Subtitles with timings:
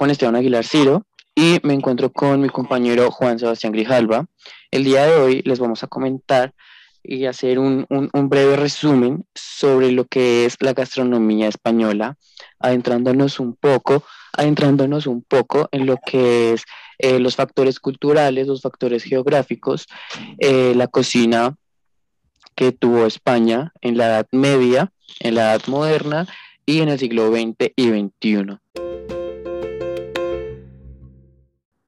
[0.00, 4.24] Juan Esteban Aguilar Ciro y me encuentro con mi compañero Juan Sebastián Grijalva.
[4.70, 6.54] El día de hoy les vamos a comentar
[7.02, 12.16] y hacer un, breve resumen sobre lo que es la gastronomía española,
[12.58, 16.62] adentrándonos un poco, adentrándonos un poco en lo que es
[16.96, 19.86] eh, los factores culturales, los factores geográficos,
[20.38, 21.56] eh, la cocina
[22.54, 26.26] que tuvo España en la Edad Media, en la Edad Moderna
[26.64, 29.19] y en el siglo XX y XXI.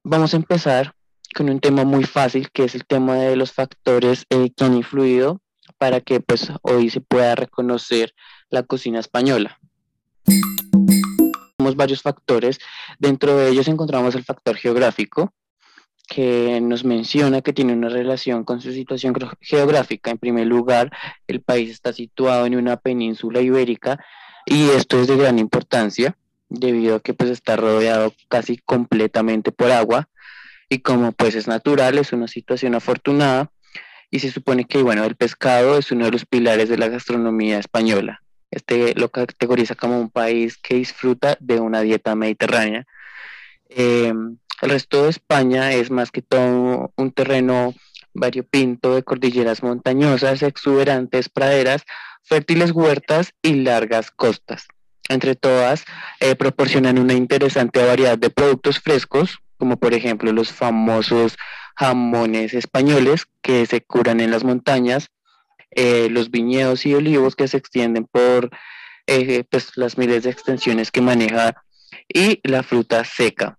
[0.05, 0.93] Vamos a empezar
[1.33, 4.75] con un tema muy fácil, que es el tema de los factores eh, que han
[4.75, 5.39] influido
[5.77, 8.13] para que pues, hoy se pueda reconocer
[8.49, 9.57] la cocina española.
[10.25, 12.59] Tenemos varios factores,
[12.99, 15.33] dentro de ellos encontramos el factor geográfico,
[16.05, 20.11] que nos menciona que tiene una relación con su situación geográfica.
[20.11, 20.91] En primer lugar,
[21.27, 24.03] el país está situado en una península ibérica
[24.45, 26.17] y esto es de gran importancia
[26.53, 30.07] debido a que pues está rodeado casi completamente por agua
[30.69, 33.51] y como pues es natural, es una situación afortunada
[34.09, 37.59] y se supone que bueno, el pescado es uno de los pilares de la gastronomía
[37.59, 38.21] española.
[38.51, 42.85] Este lo categoriza como un país que disfruta de una dieta mediterránea.
[43.69, 47.73] Em, el resto de España es más que todo un terreno
[48.13, 51.83] variopinto de cordilleras montañosas, exuberantes praderas,
[52.21, 54.67] fértiles huertas y largas costas.
[55.09, 55.85] Entre todas,
[56.19, 61.37] eh, proporcionan una interesante variedad de productos frescos, como por ejemplo los famosos
[61.75, 65.09] jamones españoles que se curan en las montañas,
[65.71, 68.49] eh, los viñedos y olivos que se extienden por
[69.07, 71.63] eh, pues, las miles de extensiones que maneja
[72.07, 73.57] y la fruta seca.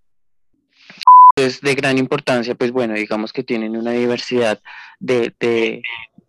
[1.37, 4.61] Es de gran importancia, pues bueno, digamos que tienen una diversidad
[5.01, 5.35] de,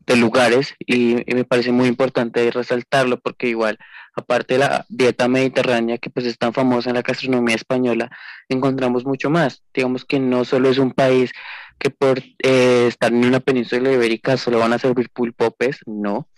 [0.06, 3.78] de lugares y, me parece muy importante resaltarlo porque igual,
[4.16, 8.09] aparte de la dieta mediterránea que pues es tan famosa en la gastronomía española,
[8.50, 9.64] encontramos mucho más.
[9.74, 11.31] Digamos que no solo es un país
[11.80, 16.30] que por eh, estar en una península ibérica solo van a servir pulpopes, no.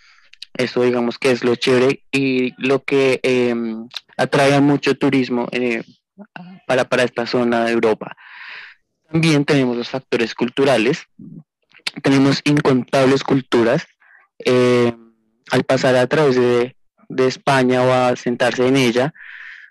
[0.53, 3.87] Eso digamos que es lo chévere y lo que em,
[4.17, 5.83] atrae mucho turismo eh,
[6.65, 8.17] para, para esta zona de Europa.
[9.11, 11.05] También tenemos los factores culturales,
[12.01, 13.87] tenemos incontables culturas.
[14.43, 14.93] Eh,
[15.51, 16.76] al pasar a través de,
[17.09, 19.13] España o a sentarse en ella,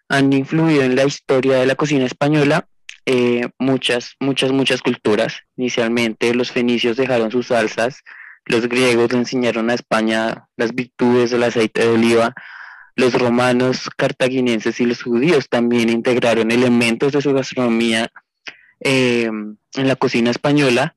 [0.08, 2.68] han influido en la historia de la cocina española
[3.06, 5.42] eh, muchas, muchas, muchas culturas.
[5.56, 8.02] Inicialmente los fenicios dejaron sus salsas,
[8.44, 12.34] los griegos enseñaron a España las virtudes del aceite de oliva,
[12.94, 18.10] los romanos, cartagineses y los judíos también integraron elementos de su gastronomía
[18.80, 20.96] eh, en la cocina española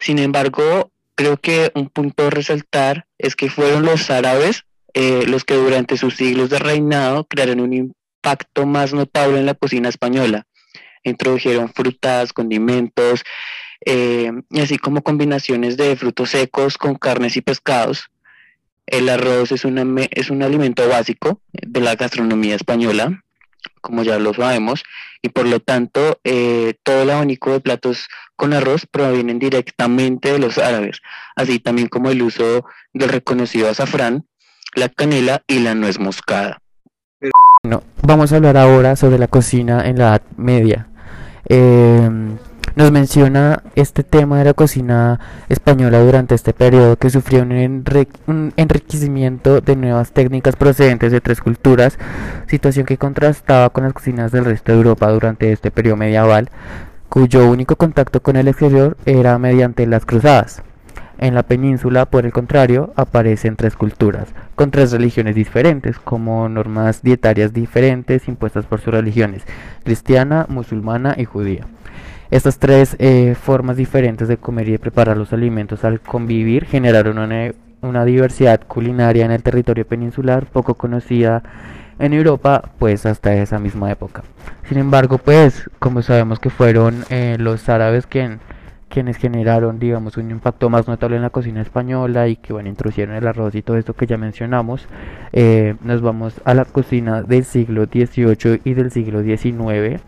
[0.00, 4.64] sin embargo, creo que un punto a resaltar es que fueron los árabes
[4.94, 9.54] eh, los que durante sus siglos de reinado crearon un impacto más notable en la
[9.54, 10.46] cocina española.
[11.02, 13.22] Introdujeron frutas, condimentos,
[13.86, 14.30] eh,
[14.60, 18.10] así como combinaciones de frutos secos con carnes y pescados.
[18.86, 23.22] El arroz es, es un alimento básico de la gastronomía española
[23.80, 24.82] como ya lo sabemos,
[25.22, 30.38] y por lo tanto eh, todo el abanico de platos con arroz provienen directamente de
[30.38, 31.00] los árabes,
[31.36, 34.26] así también como el uso del reconocido azafrán,
[34.74, 36.58] la canela y la nuez moscada.
[37.62, 40.88] Bueno, vamos a hablar ahora sobre la cocina en la Edad Media.
[41.48, 42.08] Eh,
[42.76, 49.60] nos menciona este tema de la cocina española durante este periodo que sufrió un, enriquecimiento
[49.60, 51.98] de nuevas técnicas procedentes de tres culturas,
[52.46, 56.48] situación que contrastaba con las cocinas del resto de Europa durante este periodo medieval,
[57.08, 60.62] cuyo único contacto con el exterior era mediante las cruzadas.
[61.20, 67.02] En la península, por el contrario, aparecen tres culturas, con tres religiones diferentes, como normas
[67.02, 69.42] dietarias diferentes impuestas por sus religiones,
[69.84, 71.66] cristiana, musulmana y judía.
[72.30, 77.18] Estas tres eh, formas diferentes de comer y de preparar los alimentos al convivir generaron
[77.18, 81.42] una, diversidad culinaria en el territorio peninsular poco conocida
[81.98, 84.22] en Europa pues hasta esa misma época.
[84.70, 88.38] Sin embargo pues como sabemos que fueron eh, los árabes quienes
[88.90, 93.26] generaron digamos un impacto más notable en la cocina española y que bueno introdujeron el
[93.26, 94.86] arroz y todo esto que ya mencionamos
[95.32, 100.02] eh, nos vamos a la cocina del siglo XVIII y del siglo XIX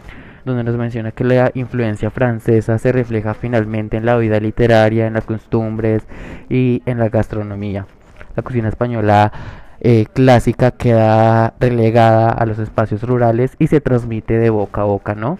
[0.44, 5.14] donde nos menciona que la influencia francesa se refleja finalmente en la vida literaria, en
[5.14, 6.02] las costumbres
[6.48, 7.86] y en la gastronomía.
[8.34, 9.32] La cocina española
[9.80, 15.14] eh, clásica queda relegada a los espacios rurales y se transmite de boca a boca,
[15.14, 15.38] ¿no?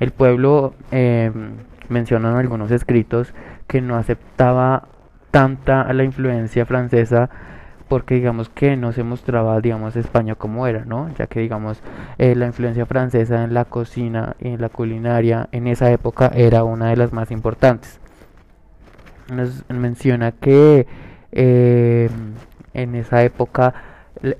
[0.00, 1.30] El pueblo eh,
[1.88, 3.34] menciona en algunos escritos
[3.66, 4.88] que no aceptaba
[5.30, 7.28] tanta la influencia francesa
[7.88, 11.82] porque digamos que no se mostraba digamos España como era no ya que digamos
[12.18, 16.90] eh, la influencia francesa en la cocina en la culinaria en esa época era una
[16.90, 18.00] de las más importantes.
[19.32, 20.86] Nos menciona que
[21.32, 22.10] eh,
[22.74, 23.74] en esa época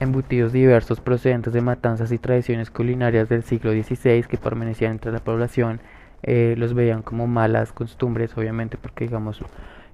[0.01, 5.19] embutidos diversos procedentes de matanzas y tradiciones culinarias del siglo XVI que permanecían entre la
[5.19, 5.81] población
[6.25, 9.41] eh, los veían como malas costumbres obviamente porque digamos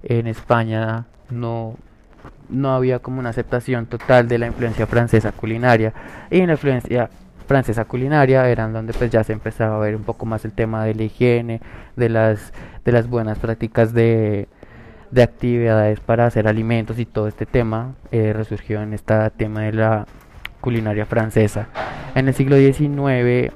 [0.03, 1.77] en España no
[2.49, 5.93] no había como una aceptación total de la influencia francesa culinaria
[6.31, 7.11] y en la influencia
[7.47, 10.85] francesa culinaria eran donde pues ya se empezaba a ver un poco más el tema
[10.85, 11.61] de la higiene,
[11.97, 12.53] de las
[12.85, 14.47] de las buenas prácticas de,
[15.11, 19.73] de actividades para hacer alimentos y todo este tema eh, resurgió en este tema de
[19.73, 20.07] la
[20.61, 21.67] culinaria francesa.
[22.15, 23.53] En el siglo XIX,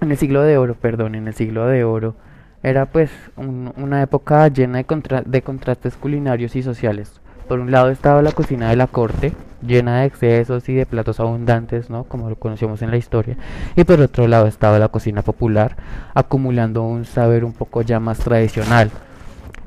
[0.00, 2.14] en el siglo de oro, perdón, en el siglo de oro,
[2.62, 7.20] era pues una época llena de, de contrastes culinarios y sociales.
[7.48, 11.20] Por un lado estaba la cocina de la corte, llena de excesos y de platos
[11.20, 12.04] abundantes, ¿no?
[12.04, 13.36] como lo conocemos en la historia.
[13.76, 15.76] Y por otro lado estaba la cocina popular,
[16.14, 18.90] acumulando un saber un poco ya más tradicional.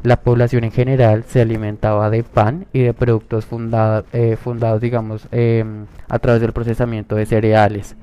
[0.03, 3.45] La población en general se alimentaba de pan y de productos
[4.13, 7.95] eh, fundados, digamos, em, a través del procesamiento de cereales.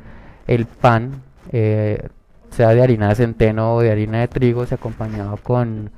[0.47, 1.23] El pan,
[1.53, 2.09] eh,
[2.51, 5.91] sea de harina de centeno o de harina de trigo, se acompañaba con,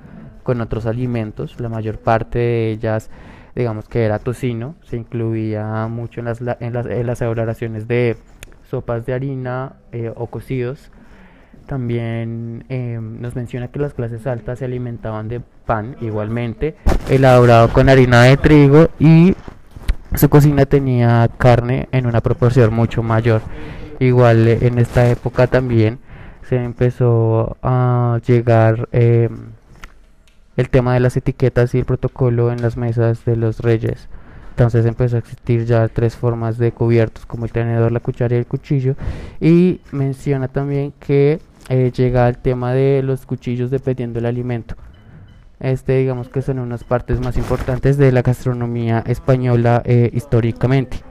[0.43, 3.11] con otros alimentos, la mayor parte de ellas
[3.59, 8.17] digamos que era tocino, se incluía mucho en las, en las, en las elaboraciones de
[8.71, 10.93] sopas de harina eh, o cocidos.
[11.67, 16.77] También em, nos menciona que las clases altas se alimentaban de pan igualmente,
[17.11, 19.35] elaborado con harina de trigo y
[20.15, 23.43] su cocina tenía carne en una proporción mucho mayor.
[23.99, 25.99] Igual eh, en esta época también
[26.49, 29.29] se empezó a llegar eh,
[30.57, 34.09] el tema de las etiquetas y el protocolo en las mesas de los reyes.
[34.51, 38.39] Entonces empezó a existir ya tres formas de cubiertos como el tenedor, la cuchara y
[38.39, 38.97] el cuchillo.
[39.41, 44.75] Y menciona también que eh, llega el tema de los cuchillos dependiendo del alimento.
[45.61, 51.08] Este digamos que son unas partes más importantes de la gastronomía española eh, históricamente.